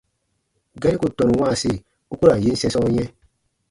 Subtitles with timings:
[0.81, 1.73] Gari ku tɔnu wãasi,
[2.11, 3.07] u ku ra n yin sɛ̃sɔ yɛ̃.